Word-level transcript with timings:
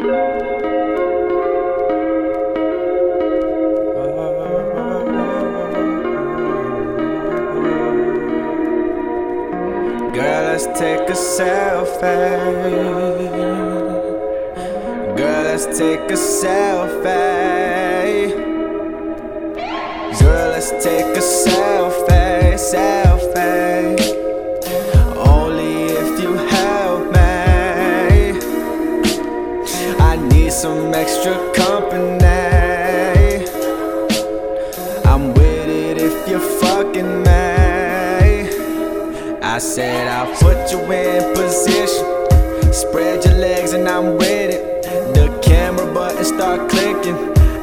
Girl, 0.00 0.14
let's 10.14 10.66
take 10.78 11.08
a 11.08 11.14
selfie. 11.14 11.98
Girl, 15.16 15.42
let's 15.42 15.66
take 15.66 16.08
a 16.08 16.14
selfie. 16.14 17.02
Girl, 20.20 20.48
let's 20.52 20.70
take 20.70 21.16
a 21.16 21.20
selfie, 21.20 22.54
selfie. 22.54 23.07
Some 30.58 30.92
extra 30.92 31.34
company. 31.54 32.24
I'm 35.04 35.32
with 35.34 35.68
it 35.68 35.98
if 35.98 36.28
you're 36.28 36.40
fucking 36.40 37.22
me. 37.22 39.38
I 39.40 39.58
said 39.58 40.08
I'll 40.08 40.34
put 40.38 40.72
you 40.72 40.80
in 40.90 41.32
position. 41.36 42.04
Spread 42.72 43.24
your 43.24 43.34
legs 43.34 43.72
and 43.72 43.88
I'm 43.88 44.16
with 44.16 44.52
it. 44.52 44.82
The 45.14 45.28
camera 45.44 45.94
button 45.94 46.24
start 46.24 46.68
clicking. 46.68 47.14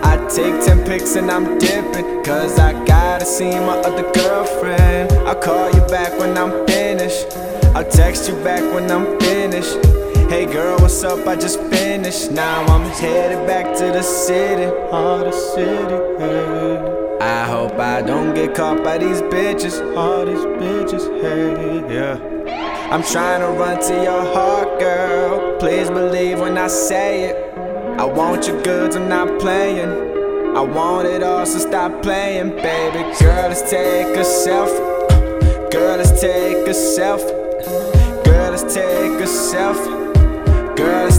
I 0.02 0.16
take 0.30 0.64
10 0.66 0.86
pics 0.86 1.18
and 1.18 1.30
I'm 1.30 1.58
dipping. 1.58 2.24
Cause 2.24 2.58
I 2.60 2.72
gotta 2.86 3.26
see 3.26 3.52
my 3.52 3.78
other 3.90 4.10
girlfriend. 4.14 5.12
I'll 5.28 5.36
call 5.36 5.70
you 5.70 5.82
back 5.88 6.18
when 6.18 6.38
I'm 6.38 6.66
finished. 6.66 7.28
I'll 7.76 7.92
text 7.92 8.30
you 8.30 8.36
back 8.42 8.62
when 8.74 8.90
I'm 8.90 9.20
finished. 9.20 10.05
Up? 11.04 11.28
I 11.28 11.36
just 11.36 11.60
finished. 11.60 12.32
Now 12.32 12.64
I'm 12.68 12.90
headed 12.90 13.46
back 13.46 13.76
to 13.78 13.86
the 13.92 14.02
city. 14.02 14.64
Oh, 14.92 15.20
the 15.20 15.32
city. 15.32 15.98
Hey. 16.18 16.96
I 17.20 17.44
hope 17.46 17.78
I 17.80 18.02
don't 18.02 18.34
get 18.34 18.56
caught 18.56 18.84
by 18.84 18.98
these 18.98 19.22
bitches. 19.22 19.76
All 19.96 20.26
these 20.26 20.46
bitches, 20.60 21.06
hey, 21.22 21.94
yeah. 21.94 22.92
I'm 22.92 23.04
trying 23.04 23.42
to 23.42 23.48
run 23.48 23.82
to 23.82 23.94
your 24.04 24.24
heart, 24.34 24.80
girl. 24.80 25.58
Please 25.60 25.90
believe 25.90 26.40
when 26.40 26.58
I 26.58 26.68
say 26.68 27.26
it. 27.30 27.58
I 28.00 28.06
want 28.06 28.48
your 28.48 28.62
goods, 28.64 28.96
I'm 28.96 29.10
not 29.10 29.40
playing. 29.40 29.90
I 30.56 30.62
want 30.62 31.08
it 31.08 31.24
all, 31.24 31.46
so 31.46 31.60
stop 31.60 32.02
playing, 32.02 32.52
baby. 32.52 33.00
Girl, 33.20 33.50
let's 33.50 33.70
take 33.70 34.16
a 34.16 34.24
selfie. 34.24 35.72
Girl, 35.72 35.98
let's 35.98 36.20
take 36.22 36.68
a 36.68 36.72
selfie. 36.72 38.24
Girl, 38.24 38.52
let's 38.52 38.74
take 38.74 39.20
a 39.20 39.28
selfie. 39.28 40.05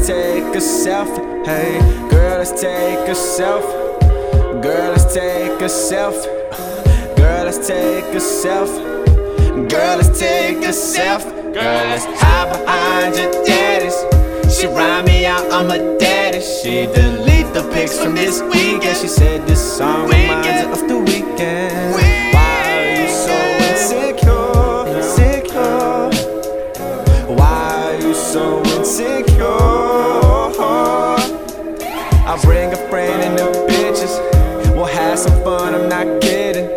Let's 0.09 0.23
take 0.23 0.55
a 0.55 0.59
selfie. 0.59 1.45
Hey, 1.45 1.81
girl, 2.09 2.39
let's 2.39 2.53
take 2.53 3.09
a 3.09 3.17
selfie. 3.17 4.63
Girl, 4.63 4.93
let's 4.93 5.13
take 5.13 5.61
a 5.61 5.65
selfie. 5.65 7.17
Girl, 7.17 7.45
let's 7.45 7.67
take 7.67 8.05
a 8.15 8.21
selfie. 8.21 9.69
Girl, 9.69 9.97
let's 9.97 10.17
take 10.17 10.59
a 10.59 10.71
selfie. 10.71 11.53
Girl, 11.53 11.89
let's 11.91 12.05
hide 12.05 12.53
behind 12.53 13.17
your 13.17 13.45
daddies. 13.45 13.97
She 14.57 14.69
rhyme 14.69 15.07
me 15.07 15.27
out, 15.27 15.51
I'm 15.51 15.73
a 15.73 15.99
daddy. 15.99 16.41
She 16.41 16.87
delete 16.87 17.53
the 17.53 17.69
pics 17.75 17.99
from 17.99 18.15
this 18.15 18.43
weekend. 18.43 18.97
She 18.97 19.09
said 19.09 19.45
this 19.49 19.77
song 19.77 20.05
reminds 20.09 20.47
her 20.47 20.71
of 20.71 20.89
the 20.89 20.99
weekend. 21.01 21.26
I 32.37 32.43
bring 32.43 32.71
a 32.71 32.77
friend 32.91 33.23
and 33.23 33.39
the 33.39 33.45
bitches. 33.67 34.75
We'll 34.75 34.85
have 34.85 35.19
some 35.19 35.43
fun, 35.43 35.75
I'm 35.75 35.89
not 35.89 36.21
kidding. 36.21 36.69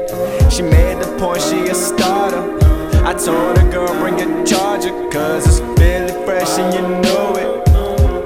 She 0.49 0.61
made 0.61 1.03
the 1.03 1.17
point, 1.19 1.41
she 1.41 1.67
a 1.67 1.75
starter. 1.75 2.43
I 3.03 3.13
told 3.13 3.57
her, 3.57 3.69
girl, 3.69 3.93
bring 3.99 4.21
a 4.21 4.45
charger, 4.45 4.91
cause 5.09 5.45
it's 5.45 5.59
really 5.81 6.13
fresh 6.23 6.57
and 6.59 6.73
you 6.73 6.81
know 6.81 7.35
it. 7.35 7.65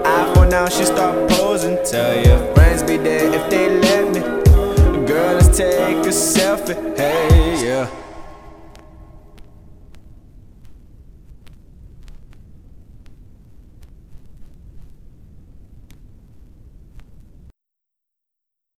iPhone 0.04 0.52
now, 0.52 0.70
she 0.70 0.86
start 0.86 1.28
posing. 1.32 1.84
Tell 1.84 2.24
your 2.24 2.54
friends 2.54 2.84
be 2.84 2.98
there 2.98 3.34
if 3.34 3.50
they 3.50 3.80
let 3.80 4.14
me. 4.14 4.20
Girl, 5.08 5.34
let's 5.34 5.58
take 5.58 6.06
a 6.06 6.14
selfie. 6.14 6.96
Hey, 6.96 7.66
yeah. 7.66 7.90